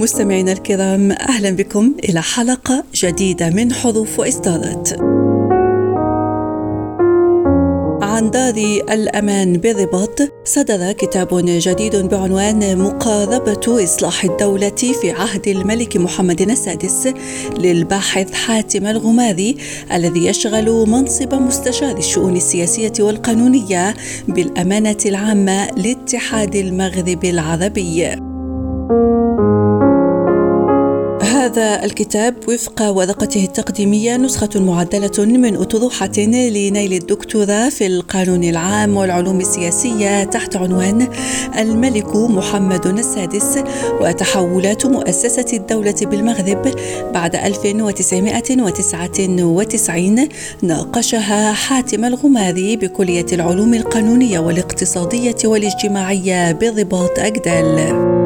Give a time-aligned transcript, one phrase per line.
[0.00, 4.92] مستمعينا الكرام أهلا بكم إلى حلقة جديدة من حروف وإصدارات
[8.02, 8.54] عن دار
[8.90, 14.68] الأمان بالرباط صدر كتاب جديد بعنوان مقاربة إصلاح الدولة
[15.00, 17.08] في عهد الملك محمد السادس
[17.58, 19.56] للباحث حاتم الغماري
[19.92, 23.94] الذي يشغل منصب مستشار الشؤون السياسية والقانونية
[24.28, 28.16] بالأمانة العامة لاتحاد المغرب العربي.
[31.50, 39.40] هذا الكتاب وفق ورقته التقديمية نسخة معدلة من أطروحة لنيل الدكتوراه في القانون العام والعلوم
[39.40, 41.08] السياسية تحت عنوان
[41.58, 43.58] الملك محمد السادس
[44.00, 46.74] وتحولات مؤسسة الدولة بالمغرب
[47.14, 50.28] بعد 1999
[50.62, 58.19] ناقشها حاتم الغماري بكلية العلوم القانونية والاقتصادية والاجتماعية بالرباط أجدال.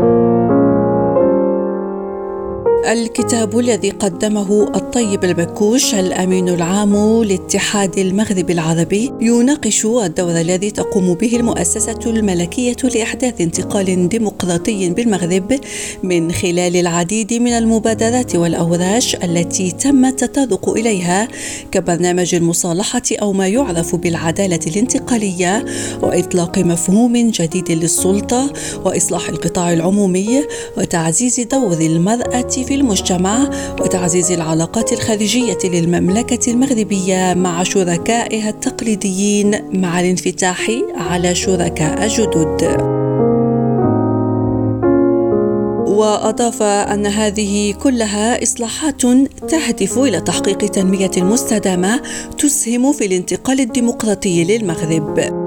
[2.93, 9.13] الكتاب الذي قدمه الطيب البكوش الأمين العام لاتحاد المغرب العربي.
[9.21, 15.61] يناقش الدور الذي تقوم به المؤسسة الملكية لإحداث انتقال ديمقراطي بالمغرب
[16.03, 21.29] من خلال العديد من المبادرات والأوراش التي تم التطرق إليها
[21.73, 25.65] كبرنامج المصالحة أو ما يعرف بالعدالة الانتقالية
[26.03, 28.53] وإطلاق مفهوم جديد للسلطة
[28.85, 30.45] وإصلاح القطاع العمومي
[30.79, 40.01] وتعزيز دور المرأة في في المجتمع وتعزيز العلاقات الخارجيه للمملكة المغربية مع شركائها التقليديين مع
[40.01, 42.63] الانفتاح على شركاء جدد.
[45.87, 49.03] وأضاف أن هذه كلها إصلاحات
[49.49, 52.03] تهدف إلى تحقيق تنمية مستدامة
[52.39, 55.44] تسهم في الانتقال الديمقراطي للمغرب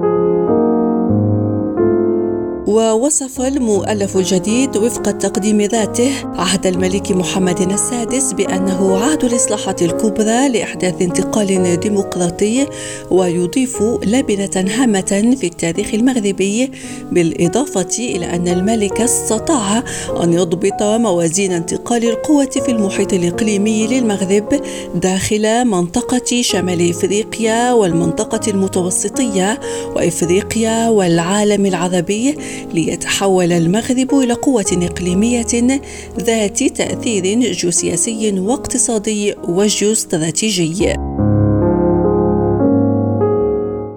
[2.78, 11.02] ووصف المؤلف الجديد وفق التقديم ذاته عهد الملك محمد السادس بأنه عهد الإصلاحات الكبرى لإحداث
[11.02, 12.68] انتقال ديمقراطي
[13.12, 16.72] ويضيف لبنة هامة في التاريخ المغربي
[17.12, 19.84] بالإضافة إلى أن الملك استطاع
[20.24, 24.62] أن يضبط موازين انتقال القوة في المحيط الإقليمي للمغرب
[24.96, 29.60] داخل منطقة شمال إفريقيا والمنطقة المتوسطية
[29.96, 32.38] وإفريقيا والعالم العربي
[32.74, 35.82] ليتحول المغرب إلى قوة إقليمية
[36.20, 40.96] ذات تأثير جيوسياسي واقتصادي وجيوستراتيجي.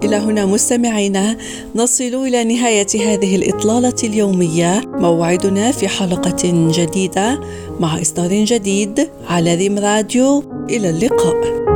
[0.03, 1.37] إلى هنا مستمعينا
[1.75, 4.81] نصل إلى نهاية هذه الإطلالة اليومية.
[4.85, 7.39] موعدنا في حلقة جديدة
[7.79, 10.43] مع إصدار جديد على ريم راديو.
[10.69, 11.70] إلى اللقاء.